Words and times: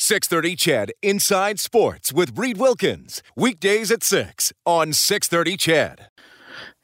630 0.00 0.54
CHED 0.54 0.92
Inside 1.02 1.58
Sports 1.58 2.12
with 2.12 2.38
Reid 2.38 2.56
Wilkins. 2.56 3.20
Weekdays 3.34 3.90
at 3.90 4.04
6 4.04 4.52
on 4.64 4.92
630 4.92 5.56
CHED. 5.56 6.08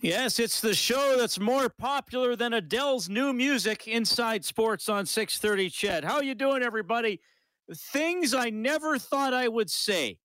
Yes, 0.01 0.41
it's 0.41 0.61
the 0.61 0.75
show 0.75 1.15
that's 1.17 1.39
more 1.39 1.69
popular 1.69 2.35
than 2.35 2.53
Adele's 2.53 3.09
new 3.09 3.33
music, 3.33 3.87
Inside 3.87 4.45
Sports 4.45 4.89
on 4.89 5.07
630 5.07 5.71
CHED. 5.71 6.05
How 6.05 6.17
are 6.17 6.25
you 6.25 6.35
doing, 6.35 6.65
everybody? 6.65 7.21
Things 7.73 8.35
I 8.35 8.51
never 8.51 8.99
thought 8.99 9.33
I 9.33 9.47
would 9.47 9.71
say. 9.71 10.19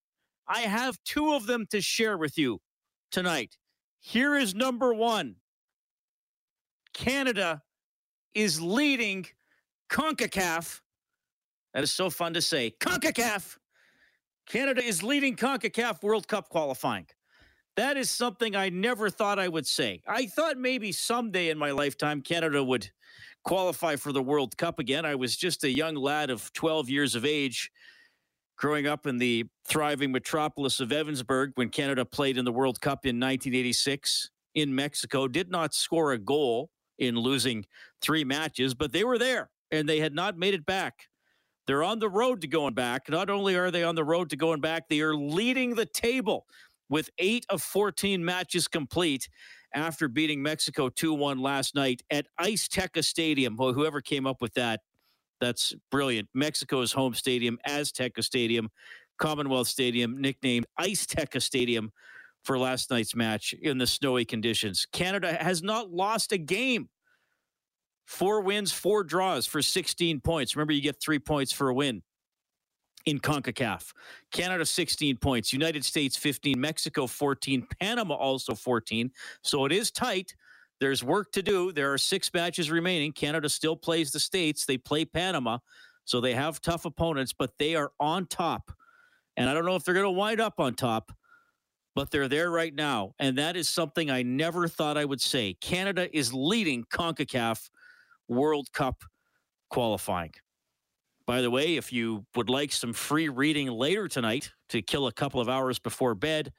I 0.48 0.62
have 0.62 0.98
two 1.06 1.34
of 1.34 1.46
them 1.46 1.68
to 1.70 1.82
share 1.82 2.18
with 2.18 2.40
you 2.40 2.60
tonight. 3.12 3.60
Here 4.00 4.36
is 4.36 4.56
number 4.56 4.96
one. 4.96 5.36
Canada 6.96 7.62
is 8.34 8.60
leading 8.60 9.28
CONCACAF 9.92 10.82
that 11.74 11.84
is 11.84 11.92
so 11.92 12.10
fun 12.10 12.34
to 12.34 12.42
say. 12.42 12.74
CONCACAF. 12.80 13.58
Canada 14.48 14.84
is 14.84 15.04
leading 15.04 15.36
CONCACAF 15.36 16.02
World 16.02 16.28
Cup 16.28 16.50
qualifying. 16.50 17.06
That 17.76 17.98
is 17.98 18.10
something 18.10 18.56
I 18.56 18.70
never 18.70 19.10
thought 19.10 19.40
I 19.40 19.48
would 19.48 19.68
say. 19.68 20.02
I 20.08 20.26
thought 20.26 20.58
maybe 20.58 20.92
someday 20.92 21.50
in 21.50 21.58
my 21.58 21.72
lifetime 21.72 22.22
Canada 22.22 22.64
would 22.64 22.90
qualify 23.46 23.96
for 23.96 24.12
the 24.12 24.22
World 24.22 24.58
Cup 24.58 24.80
again. 24.80 25.06
I 25.06 25.16
was 25.16 25.38
just 25.38 25.64
a 25.64 25.70
young 25.70 25.96
lad 25.96 26.30
of 26.30 26.52
12 26.54 26.90
years 26.90 27.16
of 27.16 27.26
age 27.26 27.72
growing 28.58 28.88
up 28.88 29.08
in 29.08 29.18
the 29.18 29.46
thriving 29.66 30.12
metropolis 30.12 30.80
of 30.80 30.90
Evansburg 30.90 31.52
when 31.56 31.70
Canada 31.70 32.04
played 32.04 32.38
in 32.38 32.44
the 32.44 32.52
World 32.52 32.82
Cup 32.82 33.06
in 33.06 33.16
1986 33.16 34.30
in 34.56 34.76
Mexico. 34.76 35.28
Did 35.28 35.50
not 35.50 35.74
score 35.74 36.12
a 36.12 36.18
goal 36.18 36.70
in 36.98 37.16
losing 37.16 37.66
three 38.02 38.26
matches, 38.26 38.74
but 38.74 38.92
they 38.92 39.06
were 39.06 39.18
there 39.18 39.50
and 39.72 39.88
they 39.88 40.00
had 40.00 40.14
not 40.14 40.38
made 40.38 40.54
it 40.54 40.66
back. 40.66 41.09
They're 41.70 41.84
on 41.84 42.00
the 42.00 42.10
road 42.10 42.42
to 42.42 42.48
going 42.48 42.74
back. 42.74 43.10
Not 43.10 43.30
only 43.30 43.56
are 43.56 43.70
they 43.70 43.84
on 43.84 43.94
the 43.94 44.04
road 44.04 44.32
to 44.32 44.36
going 44.36 44.60
back, 44.60 44.90
they 44.90 45.02
are 45.02 45.14
leading 45.14 45.76
the 45.76 45.86
table 45.86 46.48
with 46.90 47.12
eight 47.20 47.46
of 47.48 47.62
14 47.62 48.26
matches 48.26 48.68
complete 48.68 49.30
after 49.76 50.08
beating 50.08 50.42
Mexico 50.42 50.90
2 50.90 51.14
1 51.14 51.38
last 51.38 51.76
night 51.76 52.02
at 52.10 52.26
Azteca 52.42 53.04
Stadium. 53.04 53.56
Well, 53.56 53.74
whoever 53.74 54.02
came 54.02 54.26
up 54.26 54.42
with 54.42 54.56
that, 54.56 54.80
that's 55.40 55.76
brilliant. 55.92 56.28
Mexico's 56.34 56.92
home 56.92 57.14
stadium, 57.14 57.60
Azteca 57.68 58.24
Stadium, 58.24 58.70
Commonwealth 59.20 59.68
Stadium, 59.68 60.20
nicknamed 60.20 60.66
Azteca 60.80 61.40
Stadium 61.40 61.92
for 62.44 62.58
last 62.58 62.90
night's 62.90 63.16
match 63.16 63.54
in 63.62 63.78
the 63.78 63.86
snowy 63.86 64.26
conditions. 64.26 64.88
Canada 64.92 65.34
has 65.34 65.62
not 65.62 65.92
lost 65.92 66.32
a 66.32 66.40
game 66.40 66.90
Four 68.10 68.42
wins, 68.42 68.72
four 68.72 69.04
draws 69.04 69.46
for 69.46 69.62
16 69.62 70.20
points. 70.22 70.56
Remember, 70.56 70.74
you 70.74 70.82
get 70.82 71.00
three 71.00 71.20
points 71.20 71.52
for 71.52 71.70
a 71.70 71.74
win 71.76 72.02
in 73.06 73.20
CONCACAF. 73.20 73.94
Canada 74.32 74.66
16 74.66 75.18
points, 75.18 75.54
United 75.54 75.86
States 75.86 76.18
15, 76.18 76.60
Mexico 76.60 77.06
14, 77.06 77.68
Panama 77.80 78.16
also 78.16 78.56
14. 78.56 79.12
So 79.44 79.66
it 79.66 79.72
is 79.72 79.92
tight. 79.92 80.34
There's 80.80 81.04
work 81.04 81.32
to 81.34 81.44
do. 81.44 81.72
There 81.72 81.94
are 81.94 82.00
six 82.00 82.34
matches 82.34 82.72
remaining. 82.72 83.12
Canada 83.12 83.48
still 83.48 83.76
plays 83.76 84.10
the 84.10 84.20
States. 84.20 84.66
They 84.66 84.80
play 84.80 85.06
Panama. 85.06 85.60
So 86.04 86.20
they 86.20 86.34
have 86.34 86.62
tough 86.62 86.86
opponents, 86.86 87.32
but 87.32 87.60
they 87.60 87.76
are 87.76 87.92
on 88.00 88.26
top. 88.26 88.72
And 89.38 89.48
I 89.48 89.54
don't 89.54 89.66
know 89.66 89.76
if 89.76 89.84
they're 89.84 89.94
going 89.94 90.04
to 90.06 90.10
wind 90.10 90.42
up 90.42 90.60
on 90.60 90.74
top, 90.74 91.12
but 91.94 92.10
they're 92.10 92.28
there 92.28 92.50
right 92.50 92.74
now. 92.74 93.14
And 93.20 93.38
that 93.38 93.56
is 93.56 93.70
something 93.70 94.10
I 94.10 94.24
never 94.24 94.68
thought 94.68 94.98
I 94.98 95.06
would 95.06 95.22
say. 95.22 95.54
Canada 95.62 96.10
is 96.18 96.34
leading 96.34 96.86
CONCACAF 96.86 97.70
World 98.30 98.72
Cup 98.72 99.04
qualifying. 99.70 100.32
By 101.26 101.42
the 101.42 101.52
way, 101.52 101.76
if 101.76 101.92
you 101.94 102.26
would 102.36 102.50
like 102.50 102.72
some 102.72 102.94
free 102.94 103.30
reading 103.30 103.68
later 103.68 104.08
tonight 104.08 104.52
to 104.70 104.82
kill 104.82 105.08
a 105.08 105.12
couple 105.12 105.40
of 105.40 105.50
hours 105.50 105.78
before 105.78 106.16
bed, 106.16 106.52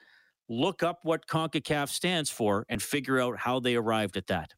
look 0.48 0.82
up 0.82 1.00
what 1.02 1.26
CONCACAF 1.26 1.88
stands 1.88 2.30
for 2.30 2.66
and 2.68 2.82
figure 2.82 3.20
out 3.20 3.38
how 3.38 3.58
they 3.58 3.74
arrived 3.74 4.16
at 4.16 4.26
that. 4.28 4.52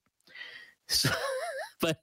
So, 0.89 1.11
but 1.81 1.99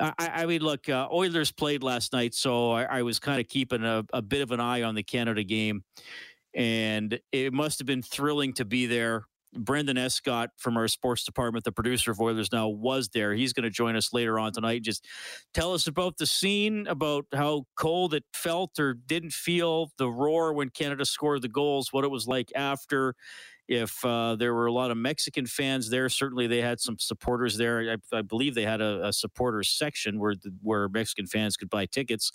I, 0.00 0.12
I, 0.18 0.46
mean, 0.46 0.62
look, 0.62 0.88
uh, 0.88 1.08
Oilers 1.12 1.52
played 1.52 1.82
last 1.82 2.12
night, 2.12 2.34
so 2.34 2.72
I, 2.72 2.84
I 2.84 3.02
was 3.02 3.18
kind 3.18 3.40
of 3.40 3.48
keeping 3.48 3.84
a, 3.84 4.04
a 4.12 4.22
bit 4.22 4.40
of 4.40 4.50
an 4.50 4.60
eye 4.60 4.82
on 4.82 4.94
the 4.94 5.02
Canada 5.02 5.44
game. 5.44 5.84
And 6.54 7.20
it 7.30 7.52
must 7.52 7.78
have 7.78 7.86
been 7.86 8.02
thrilling 8.02 8.52
to 8.54 8.64
be 8.64 8.86
there 8.86 9.26
Brendan 9.54 9.96
Escott 9.96 10.50
from 10.56 10.76
our 10.76 10.88
sports 10.88 11.24
department, 11.24 11.64
the 11.64 11.72
producer 11.72 12.10
of 12.10 12.20
Oilers 12.20 12.52
Now, 12.52 12.68
was 12.68 13.08
there. 13.08 13.34
He's 13.34 13.52
going 13.52 13.64
to 13.64 13.70
join 13.70 13.96
us 13.96 14.12
later 14.12 14.38
on 14.38 14.52
tonight. 14.52 14.82
Just 14.82 15.06
tell 15.54 15.72
us 15.72 15.86
about 15.86 16.18
the 16.18 16.26
scene, 16.26 16.86
about 16.86 17.26
how 17.34 17.64
cold 17.76 18.14
it 18.14 18.24
felt 18.32 18.78
or 18.78 18.94
didn't 18.94 19.32
feel, 19.32 19.90
the 19.96 20.10
roar 20.10 20.52
when 20.52 20.68
Canada 20.68 21.04
scored 21.04 21.42
the 21.42 21.48
goals, 21.48 21.92
what 21.92 22.04
it 22.04 22.10
was 22.10 22.26
like 22.26 22.52
after. 22.54 23.14
If 23.68 24.02
uh, 24.02 24.36
there 24.36 24.54
were 24.54 24.64
a 24.64 24.72
lot 24.72 24.90
of 24.90 24.96
Mexican 24.96 25.44
fans 25.44 25.90
there, 25.90 26.08
certainly 26.08 26.46
they 26.46 26.62
had 26.62 26.80
some 26.80 26.98
supporters 26.98 27.58
there. 27.58 27.98
I, 28.12 28.16
I 28.16 28.22
believe 28.22 28.54
they 28.54 28.62
had 28.62 28.80
a, 28.80 29.08
a 29.08 29.12
supporters 29.12 29.68
section 29.68 30.18
where 30.18 30.34
where 30.62 30.88
Mexican 30.88 31.26
fans 31.26 31.58
could 31.58 31.68
buy 31.68 31.84
tickets 31.84 32.32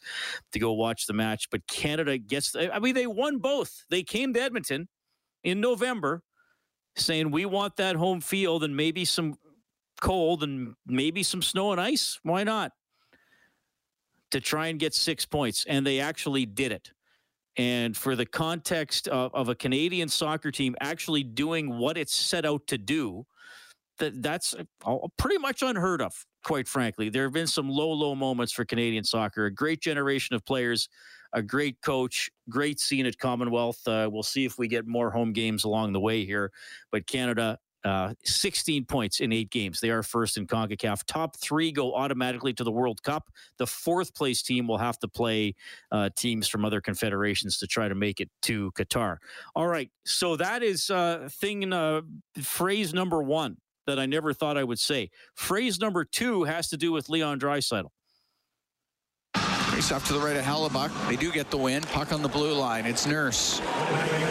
to 0.52 0.60
go 0.60 0.74
watch 0.74 1.08
the 1.08 1.14
match. 1.14 1.50
But 1.50 1.66
Canada 1.66 2.20
gets. 2.20 2.56
I 2.56 2.78
mean, 2.78 2.94
they 2.94 3.08
won 3.08 3.40
both. 3.40 3.84
They 3.90 4.04
came 4.04 4.32
to 4.36 4.42
Edmonton 4.42 4.90
in 5.44 5.60
November 5.60 6.22
saying 6.96 7.32
we 7.32 7.46
want 7.46 7.76
that 7.78 7.96
home 7.96 8.22
field 8.22 8.64
and 8.64 8.76
maybe 8.76 9.06
some 9.06 9.38
cold 10.02 10.44
and 10.44 10.76
maybe 10.86 11.24
some 11.24 11.42
snow 11.42 11.72
and 11.72 11.80
ice. 11.80 12.20
Why 12.24 12.44
not? 12.44 12.72
To 14.32 14.40
try 14.40 14.68
and 14.68 14.80
get 14.80 14.94
six 14.94 15.26
points. 15.26 15.66
And 15.68 15.86
they 15.86 16.00
actually 16.00 16.46
did 16.46 16.72
it. 16.72 16.92
And 17.56 17.96
for 17.96 18.16
the 18.16 18.26
context 18.26 19.08
of, 19.08 19.34
of 19.34 19.50
a 19.50 19.56
Canadian 19.56 20.10
soccer 20.10 20.52
team 20.52 20.76
actually 20.82 21.24
doing 21.24 21.78
what 21.78 21.98
it's 21.98 22.16
set 22.16 22.46
out 22.46 22.66
to 22.68 22.78
do, 22.78 23.26
that 24.00 24.24
that's 24.24 24.56
uh, 24.86 24.98
pretty 25.18 25.38
much 25.38 25.62
unheard 25.62 26.02
of, 26.02 26.26
quite 26.44 26.68
frankly. 26.68 27.10
There 27.10 27.24
have 27.24 27.34
been 27.34 27.48
some 27.48 27.70
low, 27.70 27.92
low 27.92 28.16
moments 28.16 28.52
for 28.52 28.66
Canadian 28.66 29.04
soccer. 29.04 29.46
A 29.46 29.54
great 29.54 29.82
generation 29.82 30.36
of 30.36 30.44
players 30.46 30.90
a 31.34 31.42
great 31.42 31.82
coach, 31.82 32.30
great 32.50 32.80
scene 32.80 33.06
at 33.06 33.18
Commonwealth. 33.18 33.86
Uh, 33.88 34.10
we'll 34.12 34.24
see 34.24 34.46
if 34.46 34.58
we 34.58 34.68
get 34.68 34.88
more 34.88 35.12
home 35.12 35.34
games 35.34 35.64
along 35.64 35.94
the 35.94 36.00
way 36.00 36.26
here. 36.26 36.52
But 36.92 37.08
Canada, 37.08 37.58
uh, 37.84 38.14
16 38.24 38.86
points 38.86 39.20
in 39.20 39.34
eight 39.34 39.50
games. 39.50 39.82
They 39.82 39.90
are 39.90 40.04
first 40.04 40.38
in 40.38 40.48
CONCACAF. 40.48 41.04
Top 41.06 41.36
three 41.38 41.72
go 41.72 41.94
automatically 41.94 42.54
to 42.54 42.64
the 42.64 42.72
World 42.72 43.04
Cup. 43.04 43.30
The 43.58 43.68
fourth 43.68 44.16
place 44.16 44.42
team 44.42 44.68
will 44.68 44.78
have 44.78 44.98
to 45.00 45.08
play 45.08 45.56
uh, 45.92 46.10
teams 46.16 46.48
from 46.48 46.64
other 46.64 46.80
confederations 46.80 47.58
to 47.58 47.68
try 47.68 47.90
to 47.90 47.96
make 47.96 48.22
it 48.22 48.30
to 48.44 48.72
Qatar. 48.72 49.18
All 49.56 49.68
right. 49.68 49.90
So 50.06 50.38
that 50.38 50.64
is 50.64 50.90
uh, 50.90 51.28
thing, 51.30 51.74
uh, 51.74 52.02
phrase 52.42 52.94
number 52.94 53.22
one 53.22 53.58
that 53.86 54.00
I 54.00 54.06
never 54.06 54.34
thought 54.34 54.58
I 54.58 54.64
would 54.64 54.80
say. 54.80 55.10
Phrase 55.36 55.80
number 55.80 56.06
two 56.06 56.44
has 56.44 56.70
to 56.70 56.78
do 56.78 56.94
with 56.94 57.10
Leon 57.10 57.40
Draisaitl. 57.40 57.90
Face 59.74 59.92
off 59.92 60.06
to 60.06 60.14
the 60.14 60.20
right 60.20 60.36
of 60.36 60.44
Hellebuyck. 60.44 60.92
They 61.10 61.16
do 61.16 61.32
get 61.32 61.50
the 61.50 61.58
win. 61.58 61.82
Puck 61.82 62.14
on 62.14 62.22
the 62.22 62.30
blue 62.30 62.54
line. 62.54 62.86
It's 62.86 63.08
Nurse. 63.08 63.60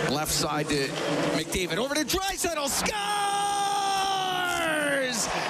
Left 0.08 0.30
side 0.30 0.68
to 0.68 0.86
McDavid. 1.34 1.78
Over 1.78 1.96
to 1.96 2.04
Draisaitl. 2.04 2.68
Scores! 2.68 2.92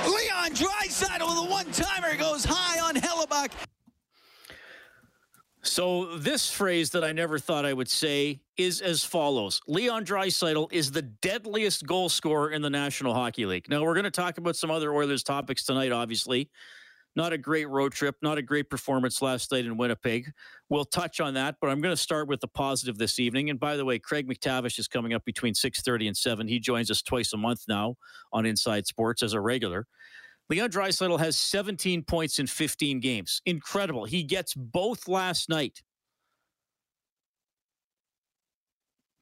Leon 0.06 0.52
Draisaitl 0.52 1.28
with 1.28 1.46
a 1.46 1.50
one-timer 1.50 2.16
goes 2.16 2.42
high 2.42 2.80
on 2.80 2.94
Hellebuyck. 2.94 3.50
So 5.60 6.16
this 6.16 6.50
phrase 6.50 6.88
that 6.90 7.04
I 7.04 7.12
never 7.12 7.38
thought 7.38 7.66
I 7.66 7.74
would 7.74 7.88
say 7.88 8.40
is 8.56 8.80
as 8.80 9.04
follows. 9.04 9.60
Leon 9.68 10.06
Draisaitl 10.06 10.72
is 10.72 10.90
the 10.90 11.02
deadliest 11.02 11.86
goal 11.86 12.08
scorer 12.08 12.50
in 12.50 12.62
the 12.62 12.70
National 12.70 13.12
Hockey 13.12 13.44
League. 13.44 13.68
Now 13.68 13.82
we're 13.82 13.94
going 13.94 14.04
to 14.04 14.10
talk 14.10 14.38
about 14.38 14.56
some 14.56 14.70
other 14.70 14.94
Oilers 14.94 15.22
topics 15.22 15.64
tonight, 15.64 15.92
obviously. 15.92 16.48
Not 17.14 17.32
a 17.32 17.38
great 17.38 17.68
road 17.68 17.92
trip, 17.92 18.16
not 18.22 18.38
a 18.38 18.42
great 18.42 18.70
performance 18.70 19.20
last 19.20 19.52
night 19.52 19.66
in 19.66 19.76
Winnipeg. 19.76 20.30
We'll 20.70 20.86
touch 20.86 21.20
on 21.20 21.34
that, 21.34 21.56
but 21.60 21.68
I'm 21.68 21.80
going 21.82 21.94
to 21.94 22.00
start 22.00 22.26
with 22.26 22.40
the 22.40 22.48
positive 22.48 22.96
this 22.96 23.18
evening. 23.20 23.50
And 23.50 23.60
by 23.60 23.76
the 23.76 23.84
way, 23.84 23.98
Craig 23.98 24.26
MacTavish 24.26 24.78
is 24.78 24.88
coming 24.88 25.12
up 25.12 25.24
between 25.24 25.52
6:30 25.52 26.06
and 26.06 26.16
7. 26.16 26.48
He 26.48 26.58
joins 26.58 26.90
us 26.90 27.02
twice 27.02 27.32
a 27.32 27.36
month 27.36 27.64
now 27.68 27.96
on 28.32 28.46
Inside 28.46 28.86
Sports 28.86 29.22
as 29.22 29.34
a 29.34 29.40
regular. 29.40 29.86
Leon 30.48 30.70
Draisaitl 30.70 31.18
has 31.18 31.36
17 31.36 32.02
points 32.02 32.38
in 32.38 32.46
15 32.46 33.00
games. 33.00 33.40
Incredible. 33.46 34.04
He 34.04 34.22
gets 34.22 34.54
both 34.54 35.08
last 35.08 35.48
night. 35.48 35.82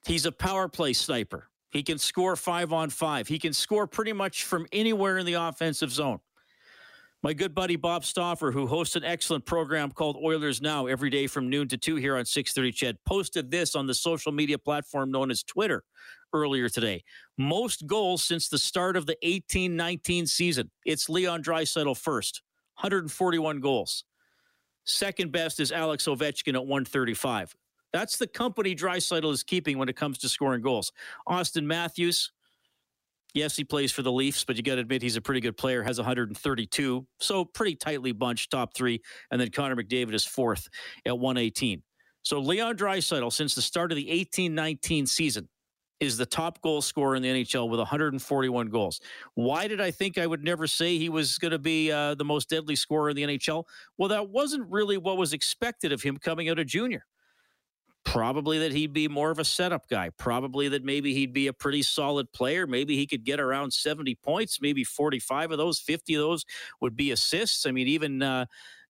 He's 0.07 0.27
a 0.27 0.33
power 0.33 0.69
play 0.69 0.93
sniper. 0.93 1.49
He 1.71 1.83
can 1.83 1.99
score 1.99 2.35
five 2.37 2.73
on 2.73 2.91
five. 2.91 3.29
He 3.29 3.39
can 3.39 3.53
score 3.53 3.87
pretty 3.87 4.13
much 4.13 4.45
from 4.45 4.67
anywhere 4.73 5.19
in 5.19 5.27
the 5.27 5.35
offensive 5.35 5.93
zone. 5.93 6.21
My 7.23 7.35
good 7.35 7.55
buddy 7.55 7.77
Bob 7.77 8.07
Stauffer, 8.07 8.51
who 8.51 8.67
hosts 8.67 8.97
an 8.97 9.05
excellent 9.05 9.45
program 9.45 9.91
called 9.91 10.17
Oilers 10.17 10.63
Now 10.63 10.87
every 10.87 11.11
day 11.11 11.27
from 11.27 11.51
noon 11.51 11.69
to 11.69 11.77
2 11.77 11.97
here 11.97 12.17
on 12.17 12.25
630 12.25 12.73
CHED, 12.73 12.97
posted 13.05 13.51
this 13.51 13.75
on 13.75 13.87
the 13.87 13.93
social 13.93 14.33
media 14.33 14.57
platform 14.57 15.11
known 15.11 15.31
as 15.31 15.43
Twitter 15.43 15.85
earlier 16.33 16.71
today. 16.71 17.05
Most 17.37 17.87
goals 17.87 18.25
since 18.25 18.49
the 18.49 18.57
start 18.57 18.97
of 18.97 19.05
the 19.05 19.19
18-19 19.23 20.27
season. 20.31 20.71
It's 20.87 21.11
Leon 21.11 21.43
Draisaitl 21.43 21.99
first, 21.99 22.41
141 22.77 23.61
goals. 23.61 24.05
Second 24.85 25.31
best 25.31 25.61
is 25.61 25.73
Alex 25.73 26.07
Ovechkin 26.07 26.55
at 26.55 26.63
135. 26.63 27.55
That's 27.93 28.17
the 28.17 28.29
company 28.29 28.75
Draisaitl 28.75 29.31
is 29.31 29.43
keeping 29.43 29.77
when 29.77 29.91
it 29.91 29.97
comes 29.97 30.17
to 30.19 30.29
scoring 30.31 30.63
goals. 30.63 30.91
Auston 31.29 31.65
Matthews, 31.65 32.33
yes, 33.35 33.57
he 33.57 33.65
plays 33.65 33.93
for 33.93 34.03
the 34.03 34.13
Leafs, 34.13 34.45
but 34.45 34.57
you 34.57 34.63
got 34.63 34.77
to 34.77 34.81
admit 34.81 35.03
he's 35.03 35.17
a 35.17 35.21
pretty 35.21 35.41
good 35.41 35.57
player, 35.57 35.83
has 35.83 35.99
132. 35.99 37.07
So 37.19 37.45
pretty 37.45 37.75
tightly 37.75 38.13
bunched, 38.13 38.51
top 38.51 38.75
three. 38.75 39.01
And 39.31 39.41
then 39.41 39.51
Connor 39.51 39.77
McDavid 39.77 40.15
is 40.15 40.25
fourth 40.25 40.69
at 41.07 41.19
118. 41.19 41.83
So 42.23 42.39
Leon 42.39 42.77
Draisaitl, 42.77 43.33
since 43.33 43.55
the 43.55 43.63
start 43.63 43.93
of 43.93 43.97
the 43.97 44.07
18-19 44.07 45.09
season, 45.09 45.49
is 46.01 46.17
the 46.17 46.27
top 46.27 46.61
goal 46.63 46.81
scorer 46.81 47.15
in 47.15 47.23
the 47.23 47.29
NHL 47.29 47.69
with 47.69 47.79
141 47.79 48.69
goals. 48.69 49.01
Why 49.35 49.69
did 49.69 49.81
I 49.81 49.91
think 49.91 50.17
I 50.17 50.27
would 50.27 50.43
never 50.43 50.67
say 50.67 50.97
he 50.97 51.11
was 51.11 51.37
going 51.37 51.53
to 51.53 51.59
be 51.59 51.93
uh, 51.93 52.15
the 52.15 52.25
most 52.25 52.49
deadly 52.49 52.75
scorer 52.75 53.11
in 53.11 53.17
the 53.17 53.23
NHL? 53.23 53.65
Well, 53.99 54.09
that 54.09 54.31
wasn't 54.31 54.69
really 54.71 54.97
what 54.97 55.19
was 55.19 55.35
expected 55.35 55.93
of 55.93 56.03
him 56.03 56.17
coming 56.17 56.49
out 56.49 56.59
of 56.59 56.67
junior. 56.67 57.05
Probably 58.05 58.59
that 58.59 58.73
he'd 58.73 58.93
be 58.93 59.09
more 59.09 59.31
of 59.31 59.39
a 59.39 59.45
setup 59.45 59.89
guy. 59.89 60.11
Probably 60.17 60.69
that 60.69 60.85
maybe 60.85 61.15
he'd 61.15 61.33
be 61.33 61.47
a 61.47 61.53
pretty 61.53 61.83
solid 61.83 62.33
player. 62.33 62.67
Maybe 62.67 62.97
he 62.97 63.07
could 63.07 63.25
get 63.25 63.41
around 63.41 63.73
70 63.73 64.15
points, 64.17 64.61
maybe 64.61 64.85
45 64.85 65.53
of 65.53 65.59
those, 65.59 65.79
50 65.79 66.15
of 66.15 66.21
those 66.21 66.45
would 66.81 66.97
be 66.97 67.11
assists. 67.11 67.67
I 67.67 67.71
mean, 67.71 67.89
even. 67.89 68.23
Uh, 68.23 68.47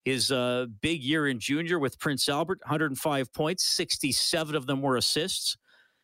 his 0.06 0.30
uh, 0.30 0.64
big 0.80 1.02
year 1.02 1.28
in 1.28 1.38
junior 1.38 1.78
with 1.78 1.98
Prince 1.98 2.26
Albert, 2.26 2.60
105 2.62 3.32
points, 3.34 3.64
67 3.64 4.54
of 4.54 4.64
them 4.64 4.80
were 4.80 4.96
assists. 4.96 5.58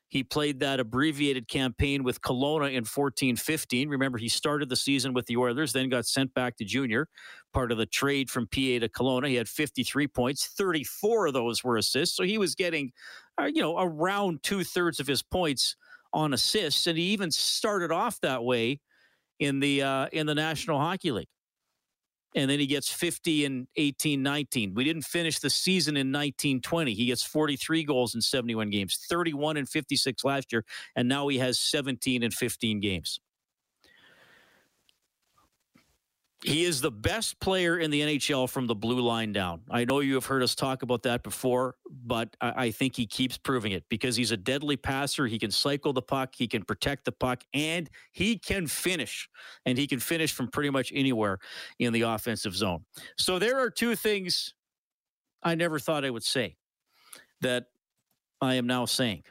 He 0.08 0.23
played 0.23 0.61
that 0.61 0.79
abbreviated 0.79 1.49
campaign 1.49 2.05
with 2.05 2.20
Kelowna 2.20 2.73
in 2.73 2.85
14 2.85 3.37
15. 3.37 3.88
Remember, 3.88 4.19
he 4.19 4.29
started 4.29 4.69
the 4.69 4.76
season 4.76 5.12
with 5.12 5.26
the 5.26 5.37
Oilers, 5.37 5.73
then 5.73 5.88
got 5.88 6.06
sent 6.06 6.32
back 6.32 6.56
to 6.56 6.64
junior, 6.64 7.08
part 7.53 7.73
of 7.73 7.79
the 7.79 7.87
trade 7.87 8.31
from 8.31 8.47
PA 8.47 8.79
to 8.81 8.88
Kelowna. 8.88 9.29
He 9.29 9.35
had 9.35 9.49
53 9.49 10.06
points, 10.08 10.47
34 10.56 11.26
of 11.26 11.32
those 11.35 11.64
were 11.64 11.76
assists. 11.76 12.17
So 12.17 12.23
he 12.23 12.38
was 12.38 12.55
getting, 12.55 12.93
uh, 13.41 13.47
you 13.47 13.62
know, 13.62 13.79
around 13.79 14.43
two 14.43 14.62
thirds 14.62 15.00
of 15.00 15.06
his 15.06 15.23
points 15.23 15.76
on 16.12 16.32
assists. 16.32 16.87
And 16.87 16.97
he 16.97 17.05
even 17.06 17.31
started 17.31 17.91
off 17.91 18.20
that 18.20 18.44
way 18.44 18.81
in 19.41 19.61
the 19.61 19.82
uh, 19.82 20.06
in 20.12 20.26
the 20.26 20.35
National 20.35 20.79
Hockey 20.79 21.11
League 21.11 21.29
and 22.37 22.50
then 22.50 22.61
he 22.61 22.67
gets 22.67 22.93
50 22.93 23.47
in 23.47 23.67
18 23.77 24.23
19. 24.23 24.75
We 24.75 24.85
didn't 24.85 25.03
finish 25.03 25.38
the 25.41 25.50
season 25.50 25.97
in 25.97 26.12
19 26.12 26.61
20. 26.61 26.94
He 26.94 27.06
gets 27.06 27.23
43 27.23 27.83
goals 27.85 28.15
in 28.15 28.21
71 28.21 28.71
games, 28.71 28.99
31 29.09 29.56
and 29.56 29.69
56 29.69 30.25
last 30.25 30.53
year, 30.53 30.65
and 30.94 31.09
now 31.09 31.27
he 31.29 31.38
has 31.38 31.59
17 31.59 32.23
in 32.23 32.31
15 32.31 32.81
games. 32.81 33.19
He 36.47 36.63
is 36.63 36.81
the 36.81 36.93
best 36.93 37.41
player 37.41 37.77
in 37.79 37.91
the 37.91 38.01
NHL 38.03 38.49
from 38.49 38.69
the 38.69 38.75
blue 38.75 39.01
line 39.01 39.33
down. 39.33 39.63
I 39.69 39.85
know 39.85 39.99
you 39.99 40.15
have 40.15 40.27
heard 40.27 40.45
us 40.45 40.55
talk 40.55 40.83
about 40.83 41.03
that 41.03 41.25
before, 41.25 41.75
but 41.91 42.37
I, 42.41 42.71
think 42.71 42.95
he 42.95 43.05
keeps 43.05 43.37
proving 43.37 43.73
it 43.73 43.83
because 43.89 44.15
he's 44.15 44.31
a 44.31 44.37
deadly 44.37 44.77
passer. 44.77 45.27
He 45.27 45.41
can 45.41 45.51
cycle 45.51 45.93
the 45.93 46.03
puck, 46.03 46.35
he 46.37 46.47
can 46.47 46.63
protect 46.63 47.05
the 47.05 47.11
puck, 47.11 47.43
and 47.53 47.91
he 48.13 48.39
can 48.39 48.69
finish. 48.69 49.29
And 49.65 49.77
he 49.77 49.89
can 49.89 49.99
finish 49.99 50.33
from 50.33 50.47
pretty 50.47 50.71
much 50.71 50.93
anywhere 50.95 51.39
in 51.81 51.93
the 51.93 52.03
offensive 52.03 52.55
zone. 52.55 52.85
So 53.19 53.41
there 53.41 53.59
are 53.59 53.69
two 53.69 53.97
things 53.97 54.55
I 55.43 55.57
never 55.57 55.81
thought 55.81 56.05
I 56.05 56.11
would 56.11 56.25
say 56.25 56.57
that 57.41 57.67
I 58.41 58.55
am 58.55 58.69
now 58.69 58.85
saying 58.85 59.25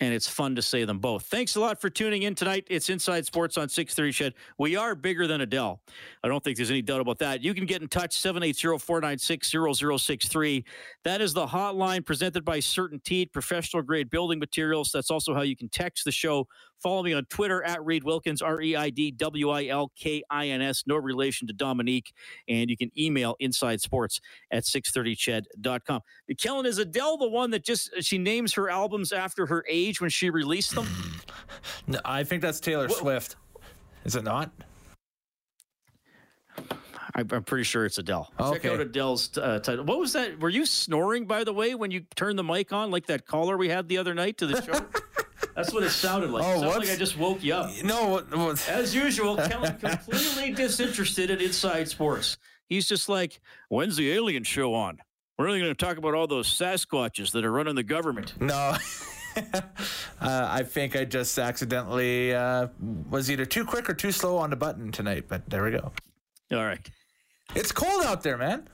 and 0.00 0.14
it's 0.14 0.28
fun 0.28 0.54
to 0.54 0.62
say 0.62 0.84
them 0.84 1.00
both. 1.00 1.24
Thanks 1.24 1.56
a 1.56 1.60
lot 1.60 1.80
for 1.80 1.90
tuning 1.90 2.22
in 2.22 2.32
tonight. 2.34 2.66
It's 2.70 2.88
Inside 2.88 3.26
Sports 3.26 3.58
on 3.58 3.68
630 3.68 4.12
CHED. 4.12 4.34
We 4.58 4.76
are 4.76 4.94
bigger 4.94 5.26
than 5.26 5.40
Adele. 5.40 5.80
I 6.22 6.28
don't 6.28 6.44
think 6.44 6.56
there's 6.56 6.70
any 6.70 6.82
doubt 6.82 7.00
about 7.00 7.18
that. 7.18 7.42
You 7.42 7.52
can 7.54 7.66
get 7.66 7.82
in 7.82 7.88
touch 7.88 8.16
780-496-0063. 8.16 10.64
That 11.04 11.20
is 11.20 11.34
the 11.34 11.46
hotline 11.46 12.06
presented 12.06 12.44
by 12.44 12.58
CertainTeed 12.58 13.32
professional 13.32 13.82
grade 13.82 14.08
building 14.10 14.38
materials. 14.38 14.92
That's 14.92 15.10
also 15.10 15.34
how 15.34 15.42
you 15.42 15.56
can 15.56 15.68
text 15.68 16.04
the 16.04 16.12
show 16.12 16.46
Follow 16.82 17.02
me 17.02 17.12
on 17.12 17.24
Twitter 17.26 17.62
at 17.64 17.84
Reid 17.84 18.04
Wilkins, 18.04 18.40
R 18.42 18.60
E 18.60 18.76
I 18.76 18.90
D 18.90 19.10
W 19.10 19.50
I 19.50 19.66
L 19.66 19.90
K 19.96 20.22
I 20.30 20.48
N 20.48 20.62
S, 20.62 20.84
no 20.86 20.96
relation 20.96 21.46
to 21.48 21.52
Dominique. 21.52 22.12
And 22.48 22.70
you 22.70 22.76
can 22.76 22.90
email 22.98 23.36
inside 23.40 23.80
sports 23.80 24.20
at 24.50 24.64
630ched.com. 24.64 26.00
Kellen, 26.38 26.66
is 26.66 26.78
Adele 26.78 27.16
the 27.16 27.28
one 27.28 27.50
that 27.50 27.64
just 27.64 27.90
she 28.02 28.18
names 28.18 28.54
her 28.54 28.70
albums 28.70 29.12
after 29.12 29.46
her 29.46 29.64
age 29.68 30.00
when 30.00 30.10
she 30.10 30.30
released 30.30 30.74
them? 30.74 30.86
no, 31.86 31.98
I 32.04 32.24
think 32.24 32.42
that's 32.42 32.60
Taylor 32.60 32.86
what? 32.86 32.98
Swift. 32.98 33.36
Is 34.04 34.16
it 34.16 34.24
not? 34.24 34.52
I'm 37.14 37.42
pretty 37.42 37.64
sure 37.64 37.84
it's 37.84 37.98
Adele. 37.98 38.30
Okay. 38.38 38.58
Check 38.58 38.72
out 38.72 38.80
Adele's 38.80 39.36
uh, 39.36 39.58
title. 39.58 39.84
What 39.84 39.98
was 39.98 40.12
that? 40.12 40.38
Were 40.38 40.48
you 40.48 40.64
snoring, 40.64 41.26
by 41.26 41.42
the 41.42 41.52
way, 41.52 41.74
when 41.74 41.90
you 41.90 42.04
turned 42.14 42.38
the 42.38 42.44
mic 42.44 42.72
on, 42.72 42.92
like 42.92 43.06
that 43.06 43.26
caller 43.26 43.56
we 43.56 43.68
had 43.68 43.88
the 43.88 43.98
other 43.98 44.14
night 44.14 44.38
to 44.38 44.46
the 44.46 44.62
show? 44.62 44.72
That's 45.58 45.72
what 45.72 45.82
it 45.82 45.90
sounded 45.90 46.30
like. 46.30 46.44
Oh, 46.44 46.52
it 46.52 46.60
sounded 46.60 46.78
like 46.78 46.90
I 46.90 46.94
just 46.94 47.18
woke 47.18 47.42
you 47.42 47.52
up. 47.52 47.72
No, 47.82 48.06
what, 48.06 48.32
what? 48.32 48.68
as 48.68 48.94
usual, 48.94 49.36
Kellen 49.48 49.76
completely 49.76 50.52
disinterested 50.52 51.30
in 51.30 51.40
inside 51.40 51.88
sports. 51.88 52.36
He's 52.68 52.86
just 52.86 53.08
like, 53.08 53.40
when's 53.68 53.96
the 53.96 54.12
alien 54.12 54.44
show 54.44 54.72
on? 54.72 54.98
We're 55.36 55.48
only 55.48 55.58
going 55.58 55.74
to 55.74 55.84
talk 55.84 55.96
about 55.96 56.14
all 56.14 56.28
those 56.28 56.46
Sasquatches 56.46 57.32
that 57.32 57.44
are 57.44 57.50
running 57.50 57.74
the 57.74 57.82
government. 57.82 58.40
No. 58.40 58.76
uh, 59.36 59.60
I 60.20 60.62
think 60.62 60.94
I 60.94 61.04
just 61.04 61.36
accidentally 61.40 62.36
uh, 62.36 62.68
was 63.10 63.28
either 63.28 63.44
too 63.44 63.64
quick 63.64 63.90
or 63.90 63.94
too 63.94 64.12
slow 64.12 64.36
on 64.36 64.50
the 64.50 64.56
button 64.56 64.92
tonight, 64.92 65.24
but 65.26 65.50
there 65.50 65.64
we 65.64 65.72
go. 65.72 65.90
All 66.52 66.64
right. 66.64 66.88
It's 67.56 67.72
cold 67.72 68.04
out 68.04 68.22
there, 68.22 68.38
man. 68.38 68.68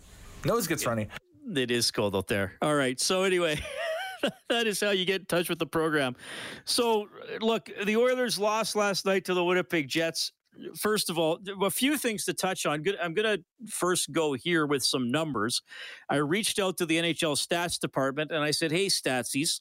Nose 0.44 0.66
gets 0.66 0.84
runny. 0.84 1.08
It 1.56 1.70
is 1.70 1.90
cold 1.90 2.14
out 2.14 2.26
there. 2.26 2.52
All 2.60 2.75
right. 2.75 3.00
So, 3.00 3.22
anyway. 3.22 3.58
that 4.48 4.66
is 4.66 4.80
how 4.80 4.90
you 4.90 5.04
get 5.04 5.22
in 5.22 5.26
touch 5.26 5.48
with 5.48 5.58
the 5.58 5.66
program. 5.66 6.16
So, 6.64 7.08
look, 7.40 7.70
the 7.84 7.96
Oilers 7.96 8.38
lost 8.38 8.76
last 8.76 9.04
night 9.06 9.24
to 9.26 9.34
the 9.34 9.44
Winnipeg 9.44 9.88
Jets. 9.88 10.32
First 10.76 11.10
of 11.10 11.19
all, 11.19 11.40
a 11.62 11.70
few 11.70 11.98
things 11.98 12.24
to 12.26 12.32
touch 12.32 12.64
on. 12.64 12.84
I'm 13.02 13.12
going 13.12 13.38
to 13.38 13.44
first 13.69 14.12
go 14.12 14.34
here 14.34 14.66
with 14.66 14.84
some 14.84 15.10
numbers. 15.10 15.62
I 16.08 16.16
reached 16.16 16.60
out 16.60 16.76
to 16.78 16.86
the 16.86 16.96
NHL 16.96 17.36
stats 17.36 17.78
department 17.78 18.31
and 18.31 18.43
I 18.43 18.52
said, 18.52 18.70
"Hey, 18.70 18.86
Statsies, 18.86 19.60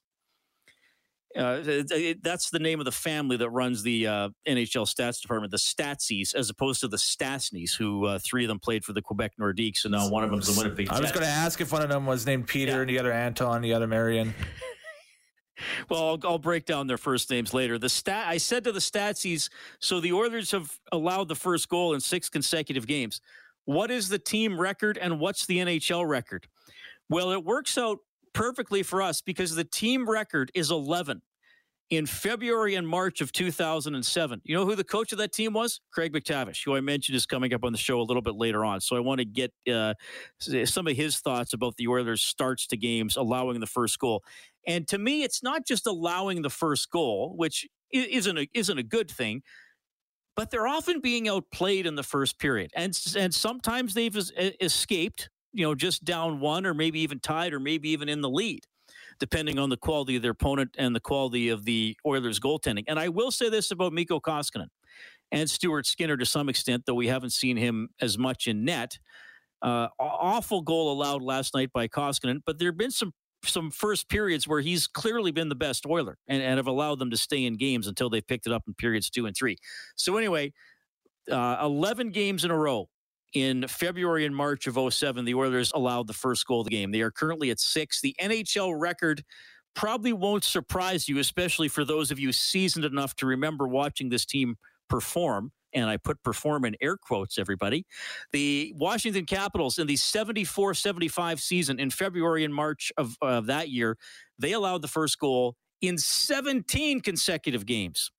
uh, 1.36 1.84
that's 2.22 2.50
the 2.52 2.60
name 2.60 2.80
of 2.80 2.86
the 2.86 2.92
family 2.92 3.38
that 3.38 3.50
runs 3.50 3.82
the 3.82 4.08
uh, 4.08 4.30
NHL 4.48 4.88
stats 4.88 5.22
department, 5.22 5.52
the 5.52 5.58
Statsies, 5.58 6.36
as 6.36 6.50
opposed 6.50 6.82
to 6.82 6.88
the 6.88 6.98
Stastnys, 6.98 7.75
who 7.75 8.06
uh, 8.06 8.20
three 8.20 8.44
of 8.44 8.50
them 8.50 8.60
played 8.60 8.86
for 8.86 8.94
the 8.94 9.02
Quebec 9.02 9.34
Nordiques, 9.40 9.86
and 9.86 9.94
now 9.94 10.10
one 10.10 10.24
of 10.24 10.30
them 10.30 10.40
is 10.40 10.54
the 10.54 10.62
Winnipeg. 10.62 10.90
I 10.90 11.00
was 11.00 11.12
going 11.12 11.25
to 11.25 11.32
ask 11.32 11.60
if 11.60 11.72
one 11.72 11.82
of 11.82 11.90
them 11.90 12.06
was 12.06 12.25
named 12.25 12.48
Peter, 12.48 12.74
yeah. 12.74 12.82
and 12.82 12.90
the 12.90 13.00
other 13.00 13.12
Anton, 13.12 13.62
the 13.62 13.74
other 13.74 13.88
Marian. 13.88 14.34
well, 15.90 16.10
I'll, 16.10 16.20
I'll, 16.24 16.40
break 16.40 16.66
down 16.66 16.86
their 16.86 16.98
first 16.98 17.30
names 17.32 17.54
later. 17.54 17.80
The 17.80 17.90
stat 17.90 18.28
I 18.28 18.38
said 18.38 18.63
to 18.66 18.72
the 18.72 18.80
Statsies, 18.80 19.50
so 19.80 20.00
the 20.00 20.13
Oilers 20.13 20.52
have 20.52 20.78
allowed 20.92 21.30
the 21.30 21.36
first 21.36 21.68
goal 21.68 21.94
in 21.96 22.00
six 22.00 22.30
consecutive 22.30 22.86
games. 22.86 23.22
What 23.66 23.90
is 23.90 24.10
the 24.10 24.20
team 24.20 24.60
record, 24.60 24.98
and 24.98 25.20
what's 25.20 25.46
the 25.46 25.58
NHL 25.58 26.08
record? 26.08 26.48
Well, 27.10 27.32
it 27.32 27.44
works 27.44 27.78
out 27.78 28.00
perfectly 28.34 28.84
for 28.84 29.02
us 29.02 29.22
because 29.22 29.56
the 29.56 29.63
team 29.63 30.10
record 30.10 30.52
is 30.54 30.72
11 30.72 31.22
in 31.90 32.06
February 32.06 32.75
and 32.75 32.88
March 32.88 33.22
of 33.22 33.32
2007. 33.32 34.42
You 34.44 34.56
know 34.56 34.66
who 34.66 34.75
the 34.75 34.84
coach 34.84 35.12
of 35.12 35.18
that 35.20 35.32
team 35.32 35.54
was? 35.54 35.82
Craig 35.94 36.13
MacTavish, 36.13 36.63
who 36.66 36.75
I 36.75 36.82
mentioned 36.82 37.16
is 37.16 37.25
coming 37.25 37.54
up 37.54 37.63
on 37.63 37.72
the 37.72 37.78
show 37.78 38.00
a 38.00 38.04
little 38.04 38.22
bit 38.22 38.36
later 38.36 38.66
on. 38.66 38.82
So 38.82 38.96
I 38.96 39.00
want 39.00 39.20
to 39.20 39.25
get 39.25 39.54
uh, 39.72 39.94
some 40.40 40.88
of 40.88 40.96
his 40.96 41.20
thoughts 41.20 41.54
about 41.54 41.78
the 41.78 41.88
Oilers' 41.88 42.24
starts 42.24 42.66
to 42.68 42.78
games, 42.78 43.16
allowing 43.16 43.60
the 43.60 43.68
first 43.68 44.00
goal. 44.00 44.24
And 44.66 44.88
to 44.88 44.98
me, 44.98 45.24
it's 45.24 45.44
not 45.44 45.68
just 45.68 45.86
allowing 45.86 46.42
the 46.42 46.50
first 46.50 46.90
goal, 46.90 47.34
which 47.36 47.68
isn't 47.92 48.38
a, 48.38 48.48
isn't 48.54 48.78
a 48.78 48.84
good 48.84 49.12
thing, 49.12 49.44
but 50.36 50.50
they're 50.50 50.68
often 50.68 51.00
being 51.00 51.28
outplayed 51.28 51.86
in 51.86 51.96
the 51.96 52.04
first 52.04 52.40
period, 52.40 52.72
and 52.75 53.00
and 53.16 53.34
sometimes 53.34 53.94
they've 53.94 54.16
escaped 54.60 55.30
you 55.53 55.65
know, 55.65 55.75
just 55.75 56.03
down 56.03 56.39
one 56.39 56.65
or 56.65 56.74
maybe 56.74 57.00
even 57.01 57.19
tied 57.19 57.53
or 57.53 57.60
maybe 57.60 57.89
even 57.89 58.10
in 58.10 58.22
the 58.22 58.29
lead, 58.29 58.65
depending 59.19 59.60
on 59.60 59.69
the 59.69 59.77
quality 59.77 60.15
of 60.15 60.22
their 60.22 60.31
opponent 60.31 60.75
and 60.77 60.95
the 60.95 61.00
quality 61.00 61.50
of 61.50 61.65
the 61.65 61.95
Oilers' 62.05 62.39
goaltending. 62.39 62.83
And 62.88 63.00
I 63.00 63.10
will 63.10 63.31
say 63.31 63.50
this 63.50 63.72
about 63.72 63.93
Mikko 63.93 64.19
Koskinen 64.19 64.67
and 65.31 65.50
Stuart 65.50 65.86
Skinner 65.86 66.17
to 66.17 66.25
some 66.25 66.50
extent, 66.50 66.83
though 66.86 66.95
we 66.95 67.07
haven't 67.07 67.31
seen 67.31 67.57
him 67.57 67.89
as 68.01 68.17
much 68.17 68.48
in 68.48 68.65
net. 68.65 68.98
Uh, 69.62 69.88
awful 70.00 70.62
goal 70.62 70.91
allowed 70.91 71.22
last 71.22 71.53
night 71.53 71.72
by 71.72 71.88
Koskinen, 71.88 72.39
but 72.45 72.60
there 72.60 72.67
have 72.67 72.77
been 72.77 72.91
some 72.91 73.13
some 73.45 73.72
first 73.72 74.10
periods 74.10 74.48
where 74.48 74.62
he's 74.62 74.88
clearly 74.88 75.31
been 75.31 75.50
the 75.50 75.55
best 75.55 75.86
Oiler 75.86 76.17
and, 76.29 76.41
and 76.41 76.57
have 76.57 76.67
allowed 76.67 77.00
them 77.00 77.12
to 77.12 77.17
stay 77.17 77.43
in 77.45 77.57
games 77.57 77.88
until 77.88 78.10
they've 78.10 78.25
picked 78.25 78.48
it 78.48 78.53
up 78.53 78.63
in 78.67 78.74
periods 78.74 79.10
two 79.10 79.25
and 79.25 79.36
three. 79.36 79.57
So 79.98 80.15
anyway, 80.15 80.53
uh, 81.31 81.57
11 81.62 82.12
games 82.12 82.45
in 82.45 82.51
a 82.51 82.57
row 82.57 82.88
in 83.34 83.68
February 83.68 84.25
and 84.25 84.36
March 84.36 84.68
of 84.68 84.94
07, 84.94 85.25
the 85.25 85.34
Oilers 85.34 85.72
allowed 85.74 86.08
the 86.08 86.13
first 86.13 86.46
goal 86.46 86.62
of 86.62 86.66
the 86.66 86.72
game. 86.72 86.92
They 86.92 87.02
are 87.02 87.12
currently 87.12 87.50
at 87.50 87.60
six. 87.60 88.02
The 88.02 88.16
NHL 88.22 88.80
record 88.80 89.24
probably 89.75 90.13
won't 90.13 90.44
surprise 90.44 91.10
you, 91.10 91.18
especially 91.20 91.68
for 91.68 91.84
those 91.84 92.12
of 92.12 92.20
you 92.20 92.32
seasoned 92.32 92.86
enough 92.86 93.16
to 93.16 93.25
remember 93.25 93.68
watching 93.68 94.10
this 94.10 94.25
team 94.25 94.56
perform. 94.90 95.52
And 95.75 95.90
I 95.90 95.98
put 95.98 96.22
perform 96.22 96.66
in 96.66 96.75
air 96.82 96.98
quotes, 96.98 97.40
everybody. 97.40 97.88
The 98.32 98.74
Washington 98.75 99.25
Capitals 99.25 99.80
in 99.80 99.88
the 99.88 99.96
74 99.96 100.75
75 100.75 101.42
season 101.42 101.80
in 101.80 101.90
February 101.90 102.44
and 102.44 102.54
March 102.54 102.92
of, 102.98 103.18
of 103.24 103.48
that 103.48 103.70
year, 103.70 103.98
they 104.38 104.52
allowed 104.52 104.84
the 104.84 104.88
first 104.88 105.18
goal 105.18 105.56
in 105.82 105.98
17 105.98 107.02
consecutive 107.02 107.66
games. 107.66 108.12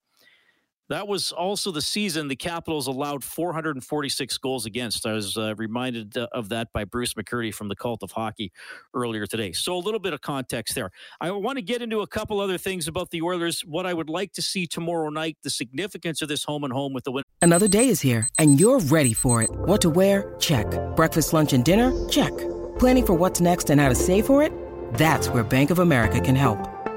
That 0.90 1.08
was 1.08 1.32
also 1.32 1.70
the 1.70 1.80
season 1.80 2.28
the 2.28 2.36
Capitals 2.36 2.86
allowed 2.86 3.24
446 3.24 4.36
goals 4.38 4.66
against. 4.66 5.06
I 5.06 5.12
was 5.12 5.36
uh, 5.36 5.54
reminded 5.56 6.16
uh, 6.18 6.26
of 6.32 6.50
that 6.50 6.72
by 6.74 6.84
Bruce 6.84 7.14
McCurdy 7.14 7.54
from 7.54 7.68
the 7.68 7.76
Cult 7.76 8.02
of 8.02 8.10
Hockey 8.10 8.52
earlier 8.92 9.26
today. 9.26 9.52
So 9.52 9.74
a 9.74 9.78
little 9.78 10.00
bit 10.00 10.12
of 10.12 10.20
context 10.20 10.74
there. 10.74 10.90
I 11.22 11.30
want 11.30 11.56
to 11.56 11.62
get 11.62 11.80
into 11.80 12.00
a 12.00 12.06
couple 12.06 12.38
other 12.38 12.58
things 12.58 12.86
about 12.86 13.10
the 13.10 13.22
Oilers. 13.22 13.62
What 13.62 13.86
I 13.86 13.94
would 13.94 14.10
like 14.10 14.32
to 14.34 14.42
see 14.42 14.66
tomorrow 14.66 15.08
night, 15.08 15.38
the 15.42 15.50
significance 15.50 16.20
of 16.20 16.28
this 16.28 16.44
home 16.44 16.64
and 16.64 16.72
home 16.72 16.92
with 16.92 17.04
the 17.04 17.12
win. 17.12 17.24
Another 17.40 17.68
day 17.68 17.88
is 17.88 18.02
here, 18.02 18.28
and 18.38 18.60
you're 18.60 18.80
ready 18.80 19.14
for 19.14 19.42
it. 19.42 19.50
What 19.52 19.80
to 19.82 19.90
wear? 19.90 20.34
Check. 20.38 20.66
Breakfast, 20.96 21.32
lunch, 21.32 21.54
and 21.54 21.64
dinner? 21.64 21.92
Check. 22.08 22.36
Planning 22.78 23.06
for 23.06 23.14
what's 23.14 23.40
next 23.40 23.70
and 23.70 23.80
how 23.80 23.88
to 23.88 23.94
save 23.94 24.26
for 24.26 24.42
it? 24.42 24.52
That's 24.94 25.28
where 25.28 25.42
Bank 25.44 25.70
of 25.70 25.78
America 25.78 26.20
can 26.20 26.36
help. 26.36 26.73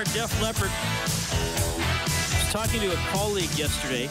They 0.00 0.04
Def 0.14 0.40
Leppard. 0.40 0.70
I 0.72 2.42
was 2.42 2.52
talking 2.52 2.80
to 2.80 2.90
a 2.90 2.96
colleague 3.08 3.50
yesterday, 3.54 4.08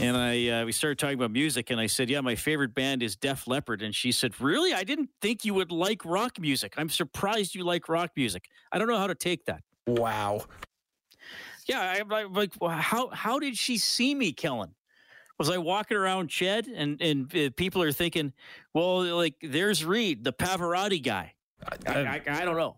and 0.00 0.16
I 0.16 0.60
uh, 0.60 0.64
we 0.64 0.70
started 0.70 0.96
talking 0.96 1.16
about 1.16 1.32
music, 1.32 1.70
and 1.70 1.80
I 1.80 1.88
said, 1.88 2.08
"Yeah, 2.08 2.20
my 2.20 2.36
favorite 2.36 2.72
band 2.72 3.02
is 3.02 3.16
Def 3.16 3.48
Leppard," 3.48 3.82
and 3.82 3.92
she 3.92 4.12
said, 4.12 4.40
"Really? 4.40 4.72
I 4.72 4.84
didn't 4.84 5.10
think 5.20 5.44
you 5.44 5.54
would 5.54 5.72
like 5.72 6.04
rock 6.04 6.38
music. 6.38 6.74
I'm 6.76 6.88
surprised 6.88 7.56
you 7.56 7.64
like 7.64 7.88
rock 7.88 8.12
music. 8.14 8.48
I 8.70 8.78
don't 8.78 8.86
know 8.86 8.96
how 8.96 9.08
to 9.08 9.14
take 9.16 9.44
that." 9.46 9.64
Wow. 9.88 10.44
Yeah, 11.66 11.80
I, 11.80 12.14
I 12.14 12.24
like 12.26 12.52
how 12.62 13.08
how 13.08 13.40
did 13.40 13.58
she 13.58 13.76
see 13.78 14.14
me, 14.14 14.30
Kellen? 14.30 14.72
Was 15.36 15.50
I 15.50 15.58
walking 15.58 15.96
around 15.96 16.28
Ched, 16.28 16.68
and 16.72 17.02
and 17.02 17.34
uh, 17.34 17.50
people 17.56 17.82
are 17.82 17.90
thinking, 17.90 18.34
"Well, 18.72 19.02
like 19.16 19.34
there's 19.42 19.84
Reid, 19.84 20.22
the 20.22 20.32
Pavarotti 20.32 21.02
guy." 21.02 21.34
I, 21.88 21.92
I, 21.92 22.22
I 22.28 22.44
don't 22.44 22.56
know. 22.56 22.76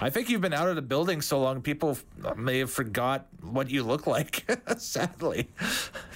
I 0.00 0.10
think 0.10 0.28
you've 0.28 0.40
been 0.40 0.52
out 0.52 0.68
of 0.68 0.76
the 0.76 0.82
building 0.82 1.20
so 1.20 1.40
long, 1.40 1.60
people 1.60 1.98
may 2.36 2.58
have 2.58 2.70
forgot 2.70 3.26
what 3.40 3.70
you 3.70 3.82
look 3.82 4.06
like. 4.06 4.44
Sadly, 4.78 5.48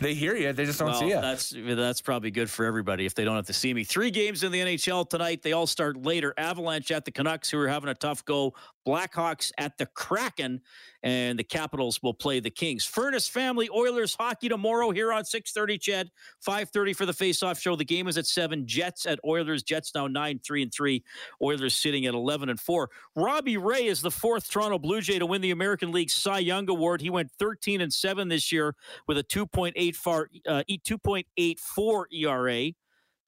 they 0.01 0.15
hear 0.15 0.37
you, 0.37 0.53
they 0.53 0.65
just 0.65 0.79
don't 0.79 0.91
well, 0.91 1.01
see 1.01 1.09
you. 1.09 1.21
That's 1.21 1.55
that's 1.55 2.01
probably 2.01 2.31
good 2.31 2.51
for 2.51 2.65
everybody 2.65 3.07
if 3.07 3.15
they 3.15 3.25
don't 3.25 3.37
have 3.37 3.47
to 3.47 3.53
see 3.53 3.75
me. 3.75 3.85
Three 3.85 4.11
games 4.11 4.43
in 4.43 4.53
the 4.53 4.61
NHL 4.61 5.09
tonight. 5.09 5.43
They 5.43 5.53
all 5.53 5.67
start 5.67 6.03
later. 6.03 6.35
Avalanche 6.37 6.91
at 6.91 7.05
the 7.05 7.11
Canucks, 7.11 7.51
who 7.51 7.59
are 7.59 7.69
having 7.69 7.89
a 7.91 7.95
tough 7.95 8.25
go. 8.25 8.55
Blackhawks 8.87 9.51
at 9.59 9.77
the 9.79 9.87
Kraken, 9.87 10.61
and 11.03 11.37
the 11.37 11.45
Capitals 11.45 12.03
will 12.03 12.15
play 12.15 12.39
the 12.39 12.51
Kings. 12.51 12.85
Furnace 12.85 13.29
Family 13.29 13.69
Oilers 13.75 14.15
hockey 14.15 14.49
tomorrow 14.49 14.91
here 14.91 15.13
on 15.13 15.25
6:30. 15.25 15.79
Ched 15.79 16.09
5:30 16.41 16.93
for 16.95 17.05
the 17.05 17.13
face-off 17.13 17.59
show. 17.61 17.75
The 17.75 17.85
game 17.85 18.07
is 18.07 18.17
at 18.17 18.27
seven. 18.27 18.67
Jets 18.67 19.05
at 19.07 19.19
Oilers. 19.25 19.63
Jets 19.63 19.93
now 19.95 20.07
nine 20.07 20.39
three 20.39 20.63
and 20.63 20.73
three. 20.73 21.03
Oilers 21.43 21.75
sitting 21.75 22.07
at 22.07 22.15
11 22.15 22.49
and 22.49 22.61
four. 22.61 22.91
Robbie 23.17 23.57
Ray 23.67 23.87
is 23.87 24.01
the 24.01 24.13
fourth 24.13 24.49
Toronto 24.49 24.79
Blue 24.79 25.01
Jay 25.01 25.19
to 25.19 25.27
win 25.27 25.41
the 25.41 25.51
American 25.51 25.91
League 25.91 26.11
Cy 26.11 26.39
Young 26.39 26.71
Award. 26.71 27.01
He 27.01 27.11
went 27.11 27.33
13 27.33 27.81
and 27.81 27.93
seven 27.93 28.29
this 28.29 28.53
year 28.53 28.77
with 29.09 29.19
a 29.19 29.25
2.84 29.25 30.27
uh, 30.47 30.63
2.84 30.71 32.05
ERA 32.13 32.73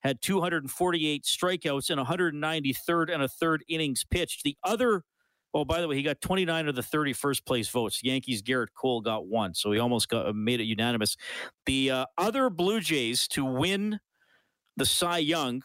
had 0.01 0.23
248 0.23 1.25
strikeouts 1.25 1.91
and 1.91 2.01
193rd 2.01 3.13
and 3.13 3.23
a 3.25 3.29
third 3.29 3.65
innings 3.69 4.05
pitched. 4.09 4.45
The 4.45 4.57
other 4.63 5.03
Oh, 5.55 5.65
by 5.65 5.81
the 5.81 5.89
way, 5.89 5.97
he 5.97 6.03
got 6.03 6.21
29 6.21 6.69
of 6.69 6.75
the 6.75 6.83
31st 6.83 7.47
place 7.47 7.69
votes. 7.71 8.01
Yankees 8.05 8.43
Gerrit 8.43 8.69
Cole 8.75 9.01
got 9.01 9.27
one, 9.27 9.55
so 9.55 9.73
he 9.73 9.79
almost 9.79 10.11
got 10.11 10.37
made 10.37 10.61
it 10.61 10.65
unanimous. 10.65 11.17
The 11.65 11.91
uh, 11.91 12.07
other 12.19 12.51
Blue 12.51 12.81
Jays 12.81 13.27
to 13.29 13.47
win 13.47 13.99
the 14.77 14.85
Cy 14.85 15.19
Young, 15.19 15.63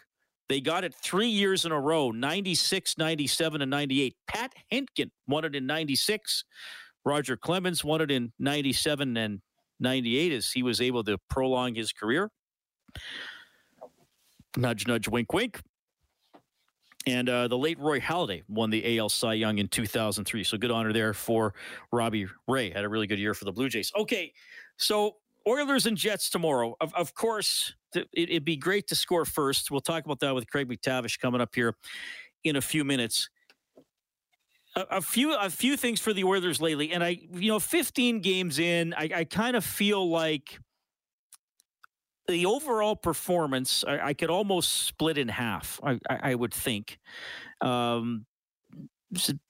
they 0.49 0.61
got 0.61 0.83
it 0.83 0.93
three 0.93 1.27
years 1.27 1.65
in 1.65 1.71
a 1.71 1.79
row 1.79 2.11
96, 2.11 2.97
97, 2.97 3.61
and 3.61 3.71
98. 3.71 4.15
Pat 4.27 4.53
Hentgen 4.71 5.09
won 5.27 5.45
it 5.45 5.55
in 5.55 5.65
96. 5.65 6.43
Roger 7.05 7.37
Clemens 7.37 7.83
won 7.83 8.01
it 8.01 8.11
in 8.11 8.31
97 8.39 9.17
and 9.17 9.41
98 9.79 10.31
as 10.31 10.51
he 10.51 10.63
was 10.63 10.81
able 10.81 11.03
to 11.03 11.17
prolong 11.29 11.75
his 11.75 11.91
career. 11.91 12.29
Nudge, 14.55 14.87
nudge, 14.87 15.07
wink, 15.07 15.33
wink. 15.33 15.59
And 17.05 17.27
uh, 17.27 17.49
the 17.49 17.57
late 17.57 17.77
Roy 17.79 17.99
Halladay 17.99 18.43
won 18.47 18.69
the 18.69 18.97
AL 18.97 19.09
Cy 19.09 19.33
Young 19.33 19.57
in 19.57 19.67
2003. 19.67 20.43
So 20.43 20.57
good 20.57 20.71
honor 20.71 20.93
there 20.93 21.13
for 21.13 21.53
Robbie 21.91 22.27
Ray. 22.47 22.69
Had 22.69 22.85
a 22.85 22.89
really 22.89 23.07
good 23.07 23.19
year 23.19 23.33
for 23.33 23.43
the 23.43 23.51
Blue 23.51 23.67
Jays. 23.67 23.91
Okay, 23.97 24.31
so 24.77 25.17
Oilers 25.47 25.85
and 25.85 25.97
Jets 25.97 26.29
tomorrow. 26.29 26.75
Of, 26.79 26.93
of 26.95 27.13
course, 27.13 27.73
th- 27.93 28.07
it, 28.13 28.29
would 28.31 28.45
be 28.45 28.57
great 28.57 28.87
to 28.87 28.95
score 28.95 29.25
first. 29.25 29.71
We'll 29.71 29.81
talk 29.81 30.05
about 30.05 30.19
that 30.19 30.33
with 30.35 30.49
Craig 30.49 30.69
MacTavish 30.69 31.19
coming 31.19 31.41
up 31.41 31.53
here 31.55 31.75
in 32.43 32.55
a 32.55 32.61
few 32.61 32.83
minutes. 32.83 33.29
A, 34.75 34.85
a 34.91 35.01
few 35.01 35.35
a 35.35 35.49
few 35.49 35.77
things 35.77 35.99
for 35.99 36.13
the 36.13 36.23
Oilers 36.23 36.61
lately, 36.61 36.91
and 36.91 37.03
I, 37.03 37.19
you 37.33 37.49
know, 37.49 37.59
15 37.59 38.21
games 38.21 38.59
in, 38.59 38.93
I, 38.93 39.09
I 39.15 39.23
kind 39.25 39.55
of 39.55 39.63
feel 39.63 40.09
like 40.09 40.59
the 42.27 42.45
overall 42.45 42.95
performance, 42.95 43.83
I, 43.85 43.99
I, 44.07 44.13
could 44.13 44.29
almost 44.29 44.83
split 44.83 45.17
in 45.17 45.27
half. 45.27 45.79
I, 45.83 45.99
I, 46.09 46.35
would 46.35 46.53
think, 46.53 46.97
um, 47.59 48.25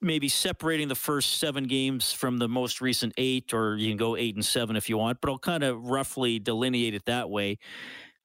maybe 0.00 0.28
separating 0.28 0.88
the 0.88 0.94
first 0.94 1.38
seven 1.38 1.64
games 1.64 2.12
from 2.12 2.38
the 2.38 2.48
most 2.48 2.80
recent 2.80 3.12
eight, 3.16 3.52
or 3.52 3.76
you 3.76 3.88
can 3.88 3.96
go 3.96 4.16
eight 4.16 4.34
and 4.34 4.44
seven 4.44 4.76
if 4.76 4.88
you 4.88 4.98
want. 4.98 5.20
But 5.20 5.30
I'll 5.30 5.38
kind 5.38 5.64
of 5.64 5.84
roughly 5.84 6.38
delineate 6.38 6.94
it 6.94 7.04
that 7.06 7.30
way. 7.30 7.58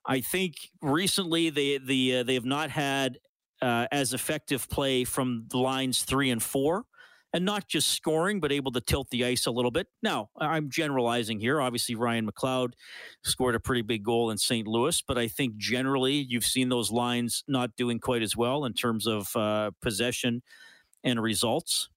I 0.05 0.21
think 0.21 0.55
recently 0.81 1.49
they 1.49 1.77
the 1.77 2.17
uh, 2.17 2.23
they 2.23 2.33
have 2.33 2.45
not 2.45 2.69
had 2.69 3.19
uh, 3.61 3.87
as 3.91 4.13
effective 4.13 4.69
play 4.69 5.03
from 5.03 5.45
the 5.49 5.57
lines 5.57 6.03
three 6.03 6.29
and 6.29 6.41
four 6.41 6.85
and 7.33 7.45
not 7.45 7.67
just 7.67 7.89
scoring, 7.89 8.39
but 8.39 8.51
able 8.51 8.71
to 8.71 8.81
tilt 8.81 9.09
the 9.11 9.23
ice 9.23 9.45
a 9.45 9.51
little 9.51 9.71
bit. 9.71 9.87
Now, 10.01 10.29
I'm 10.39 10.69
generalizing 10.69 11.39
here. 11.39 11.61
Obviously, 11.61 11.95
Ryan 11.95 12.29
McLeod 12.29 12.71
scored 13.23 13.55
a 13.55 13.59
pretty 13.59 13.81
big 13.83 14.03
goal 14.03 14.31
in 14.31 14.37
St. 14.37 14.67
Louis, 14.67 15.01
but 15.07 15.17
I 15.17 15.27
think 15.27 15.57
generally 15.57 16.13
you've 16.13 16.45
seen 16.45 16.69
those 16.69 16.91
lines 16.91 17.43
not 17.47 17.75
doing 17.75 17.99
quite 17.99 18.23
as 18.23 18.35
well 18.35 18.65
in 18.65 18.73
terms 18.73 19.05
of 19.05 19.35
uh, 19.35 19.71
possession 19.81 20.41
and 21.03 21.21
results. 21.21 21.89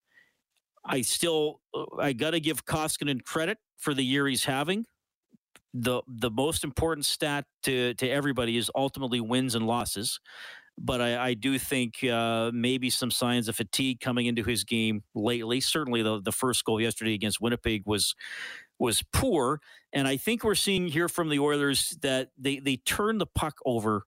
I 0.85 1.02
still, 1.02 1.61
uh, 1.75 1.85
I 1.99 2.12
got 2.12 2.30
to 2.30 2.40
give 2.40 2.64
Koskinen 2.64 3.23
credit 3.25 3.59
for 3.78 3.94
the 3.94 4.02
year 4.02 4.26
he's 4.26 4.44
having. 4.44 4.87
The 5.75 6.02
the 6.06 6.30
most 6.30 6.64
important 6.64 7.06
stat 7.06 7.47
to 7.62 7.94
to 7.94 8.09
everybody 8.09 8.59
is 8.59 8.71
ultimately 8.75 9.21
wins 9.21 9.54
and 9.54 9.66
losses 9.66 10.21
but 10.78 11.00
I, 11.00 11.28
I 11.28 11.35
do 11.35 11.59
think 11.59 12.02
uh, 12.04 12.50
maybe 12.52 12.90
some 12.90 13.11
signs 13.11 13.49
of 13.49 13.56
fatigue 13.56 14.00
coming 14.00 14.26
into 14.26 14.42
his 14.42 14.64
game 14.64 15.02
lately. 15.14 15.61
Certainly, 15.61 16.02
the 16.02 16.21
the 16.21 16.32
first 16.32 16.64
goal 16.64 16.80
yesterday 16.80 17.14
against 17.14 17.40
Winnipeg 17.40 17.82
was 17.87 18.14
was 18.78 19.02
poor, 19.12 19.61
and 19.92 20.09
I 20.09 20.16
think 20.16 20.44
we're 20.44 20.54
seeing 20.54 20.88
here 20.88 21.09
from 21.09 21.28
the 21.28 21.38
Oilers 21.38 21.97
that 22.02 22.30
they 22.38 22.59
they 22.59 22.76
turn 22.76 23.18
the 23.18 23.26
puck 23.26 23.56
over 23.64 24.04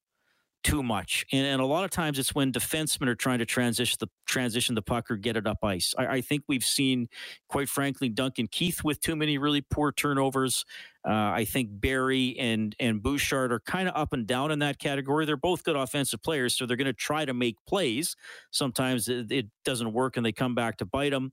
too 0.66 0.82
much, 0.82 1.28
and, 1.32 1.46
and, 1.46 1.62
a 1.62 1.66
lot 1.66 1.86
of 1.86 1.92
times 1.92 2.18
it's 2.18 2.34
when 2.34 2.52
defensemen 2.52 3.08
are 3.08 3.14
trying 3.14 3.38
to 3.38 3.46
transition 3.46 3.98
the 4.00 4.08
transition 4.26 4.74
the 4.74 4.82
puck 4.82 5.12
or 5.12 5.16
get 5.16 5.38
it 5.38 5.46
up 5.46 5.64
ice. 5.64 5.94
I, 5.96 6.08
I 6.08 6.22
think 6.22 6.42
we've 6.48 6.66
seen, 6.66 7.08
quite 7.48 7.70
frankly, 7.70 8.10
Duncan 8.10 8.48
Keith 8.48 8.84
with 8.84 9.00
too 9.00 9.16
many 9.16 9.38
really 9.38 9.62
poor 9.62 9.92
turnovers. 9.92 10.66
Uh, 11.08 11.12
I 11.12 11.46
think 11.46 11.70
Barrie 11.72 12.36
and 12.40 12.76
and 12.80 13.04
Bouchard 13.04 13.54
are 13.54 13.60
kind 13.60 13.88
of 13.88 13.96
up 13.96 14.12
and 14.12 14.26
down 14.26 14.50
in 14.50 14.58
that 14.60 14.80
category. 14.80 15.28
They're 15.28 15.38
both 15.38 15.64
good 15.64 15.76
offensive 15.76 16.24
players, 16.24 16.56
so 16.56 16.66
they're 16.66 16.78
going 16.78 16.86
to 16.88 16.94
try 16.94 17.26
to 17.26 17.34
make 17.36 17.58
plays. 17.68 18.16
Sometimes 18.50 19.08
it, 19.08 19.32
it, 19.32 19.46
doesn't 19.66 19.94
work, 19.94 20.18
and 20.18 20.26
they 20.26 20.32
come 20.32 20.56
back 20.56 20.78
to 20.78 20.86
bite 20.86 21.12
them. 21.12 21.32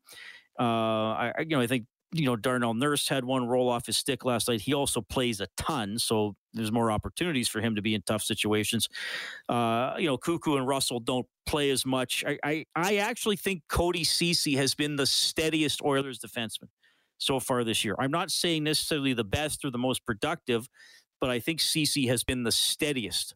Uh, 0.60 0.62
I, 0.62 1.32
you 1.40 1.56
know, 1.56 1.60
I 1.62 1.66
think 1.66 1.86
you 2.14 2.26
know, 2.26 2.36
Darnell 2.36 2.74
Nurse 2.74 3.08
had 3.08 3.24
one 3.24 3.46
roll 3.46 3.68
off 3.70 3.86
his 3.86 3.96
stick 3.96 4.24
last 4.24 4.48
night. 4.48 4.60
He 4.60 4.74
also 4.74 5.00
plays 5.00 5.40
a 5.40 5.48
ton, 5.56 5.98
so 5.98 6.36
there's 6.52 6.70
more 6.70 6.90
opportunities 6.90 7.48
for 7.48 7.60
him 7.60 7.74
to 7.74 7.82
be 7.82 7.94
in 7.94 8.02
tough 8.02 8.22
situations. 8.22 8.86
Uh, 9.48 9.94
you 9.96 10.06
know, 10.06 10.18
Koekkoek 10.18 10.58
and 10.58 10.68
Russell 10.68 11.00
don't 11.00 11.26
play 11.46 11.70
as 11.70 11.86
much. 11.86 12.22
I, 12.26 12.38
I, 12.44 12.64
I 12.76 12.96
actually 12.96 13.36
think 13.36 13.62
Cody 13.68 14.04
Ceci 14.04 14.56
has 14.56 14.74
been 14.74 14.96
the 14.96 15.06
steadiest 15.06 15.80
Oilers 15.82 16.18
defenseman 16.18 16.68
so 17.16 17.40
far 17.40 17.64
this 17.64 17.82
year. 17.82 17.96
I'm 17.98 18.10
not 18.10 18.30
saying 18.30 18.64
necessarily 18.64 19.14
the 19.14 19.24
best 19.24 19.64
or 19.64 19.70
the 19.70 19.78
most 19.78 20.04
productive, 20.04 20.68
but 21.18 21.30
I 21.30 21.40
think 21.40 21.60
Ceci 21.60 22.08
has 22.08 22.24
been 22.24 22.42
the 22.42 22.52
steadiest 22.52 23.34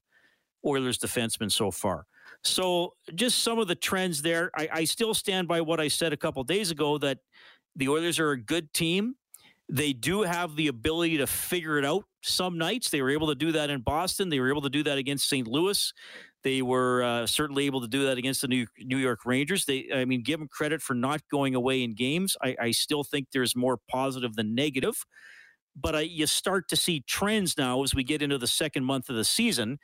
Oilers 0.67 0.99
defenseman 0.99 1.51
so 1.51 1.71
far. 1.71 2.05
So 2.45 2.93
just 3.15 3.43
some 3.43 3.59
of 3.59 3.69
the 3.69 3.75
trends 3.75 4.21
there. 4.21 4.51
I, 4.55 4.69
I 4.71 4.85
still 4.85 5.15
stand 5.15 5.49
by 5.49 5.63
what 5.63 5.81
I 5.81 5.89
said 5.89 6.13
a 6.13 6.17
couple 6.17 6.45
days 6.45 6.71
ago 6.71 6.99
that– 6.99 7.19
the 7.77 7.89
Oilers 7.89 8.19
are 8.19 8.33
a 8.33 8.41
good 8.41 8.73
team. 8.73 9.15
They 9.69 9.93
do 9.93 10.23
have 10.23 10.57
the 10.57 10.69
ability 10.69 11.19
to 11.19 11.27
figure 11.27 11.79
it 11.79 11.85
out 11.85 12.05
some 12.23 12.57
nights. 12.57 12.91
They 12.91 13.03
were 13.03 13.11
able 13.11 13.29
to 13.29 13.35
do 13.35 13.53
that 13.53 13.69
in 13.71 13.81
Boston. 13.81 14.29
They 14.29 14.41
were 14.41 14.49
able 14.49 14.63
to 14.63 14.71
do 14.71 14.83
that 14.85 14.99
against 14.99 15.29
St. 15.29 15.47
Louis. 15.47 15.93
They 16.43 16.63
were 16.63 17.03
uh, 17.03 17.27
certainly 17.27 17.67
able 17.67 17.81
to 17.81 17.89
do 17.89 18.05
that 18.05 18.19
against 18.19 18.43
the 18.43 18.49
New, 18.49 18.97
York 18.97 19.27
Rangers. 19.27 19.65
They, 19.65 19.89
I 19.93 20.05
mean, 20.05 20.23
give 20.23 20.39
them 20.39 20.49
credit 20.49 20.81
for 20.81 20.95
not 20.95 21.21
going 21.31 21.55
away 21.55 21.83
in 21.83 21.95
games. 21.95 22.37
I, 22.41 22.57
I 22.61 22.71
still 22.71 23.03
think 23.03 23.29
there's 23.33 23.57
more 23.57 23.79
positive 23.91 24.37
than 24.37 24.55
negative, 24.55 25.05
but 25.75 25.97
I, 25.97 26.01
you 26.03 26.27
start 26.27 26.69
to 26.69 26.77
see 26.77 27.01
trends 27.01 27.59
now 27.59 27.83
as 27.83 27.95
we 27.95 28.05
get 28.05 28.23
into 28.23 28.39
the 28.39 28.47
second 28.47 28.85
month 28.85 29.09
of 29.09 29.17
the 29.17 29.25
season, 29.25 29.79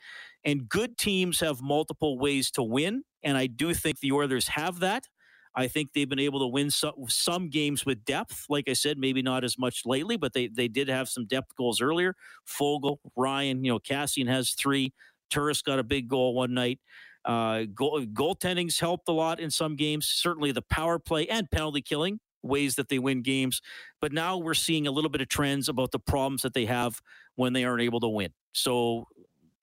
and 0.45 0.69
good 0.69 0.97
teams 0.97 1.41
have 1.41 1.61
multiple 1.61 2.17
ways 2.17 2.49
to 2.51 2.63
win, 2.63 3.03
and 3.23 3.37
I 3.37 3.47
do 3.47 3.73
think 3.73 3.99
the 3.99 4.13
Oilers 4.13 4.47
have 4.49 4.79
that. 4.79 5.07
I 5.55 5.67
think 5.67 5.89
they've 5.93 6.09
been 6.09 6.19
able 6.19 6.39
to 6.39 6.47
win 6.47 6.71
some, 6.71 6.93
some 7.07 7.49
games 7.49 7.85
with 7.85 8.03
depth. 8.05 8.45
Like 8.49 8.67
I 8.67 8.73
said, 8.73 8.97
maybe 8.97 9.21
not 9.21 9.43
as 9.43 9.57
much 9.57 9.85
lately, 9.85 10.17
but 10.17 10.33
they, 10.33 10.47
they 10.47 10.67
did 10.67 10.87
have 10.87 11.09
some 11.09 11.25
depth 11.25 11.55
goals 11.55 11.81
earlier. 11.81 12.15
Foegele, 12.47 12.97
Ryan, 13.15 13.63
you 13.63 13.71
know, 13.71 13.79
Kassian 13.79 14.27
has 14.27 14.51
three. 14.51 14.93
Turris 15.29 15.61
got 15.61 15.79
a 15.79 15.83
big 15.83 16.07
goal 16.07 16.33
one 16.33 16.53
night. 16.53 16.79
Uh, 17.25 17.63
goal, 17.73 18.03
goaltending's 18.05 18.79
helped 18.79 19.07
a 19.07 19.11
lot 19.11 19.39
in 19.39 19.49
some 19.49 19.75
games. 19.75 20.07
Certainly 20.07 20.51
the 20.51 20.61
power 20.61 20.99
play 20.99 21.27
and 21.27 21.49
penalty 21.49 21.81
killing 21.81 22.19
ways 22.43 22.75
that 22.75 22.89
they 22.89 22.99
win 22.99 23.21
games. 23.21 23.61
But 24.01 24.11
now 24.11 24.37
we're 24.37 24.53
seeing 24.53 24.85
a 24.85 24.91
little 24.91 25.09
bit 25.09 25.21
of 25.21 25.29
trends 25.29 25.69
about 25.69 25.91
the 25.91 25.99
problems 25.99 26.41
that 26.41 26.53
they 26.53 26.65
have 26.65 27.01
when 27.35 27.53
they 27.53 27.63
aren't 27.63 27.81
able 27.81 28.01
to 28.01 28.09
win. 28.09 28.31
So 28.53 29.07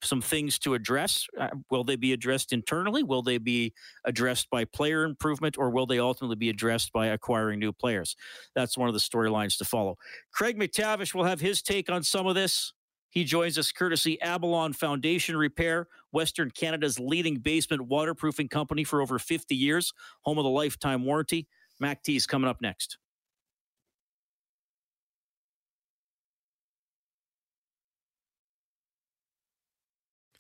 some 0.03 0.21
things 0.21 0.59
to 0.61 0.75
address. 0.75 1.27
Uh, 1.39 1.49
will 1.71 1.85
they 1.85 1.97
be 1.97 2.13
addressed 2.13 2.53
internally? 2.53 3.03
Will 3.03 3.23
they 3.23 3.39
be 3.39 3.73
addressed 4.05 4.49
by 4.51 4.65
player 4.65 5.05
improvement, 5.05 5.59
or 5.59 5.71
will 5.71 5.87
they 5.87 5.99
ultimately 5.99 6.37
be 6.37 6.49
addressed 6.49 6.93
by 6.93 7.09
acquiring 7.09 7.59
new 7.59 7.73
players? 7.73 8.17
That's 8.55 8.79
one 8.79 8.89
of 8.89 8.95
the 8.95 9.01
storylines 9.01 9.59
to 9.59 9.65
follow. 9.65 9.97
Craig 10.33 10.59
MacTavish 10.59 11.15
will 11.15 11.25
have 11.25 11.41
his 11.41 11.63
take 11.63 11.91
on 11.91 12.03
some 12.03 12.27
of 12.27 12.35
this. 12.35 12.73
He 13.11 13.25
joins 13.25 13.59
us 13.59 13.73
courtesy 13.73 14.19
Abalon 14.23 14.75
Foundation 14.75 15.37
Repair, 15.37 15.89
Western 16.13 16.51
Canada's 16.51 16.99
leading 17.01 17.37
basement 17.37 17.83
waterproofing 17.83 18.49
company 18.49 18.85
for 18.85 19.03
over 19.03 19.19
50 19.19 19.55
years, 19.55 19.93
home 20.23 20.39
of 20.39 20.45
the 20.45 20.51
lifetime 20.51 21.05
warranty. 21.05 21.49
Mac 21.81 22.01
is 22.09 22.27
coming 22.27 22.49
up 22.49 22.61
next. 22.61 22.99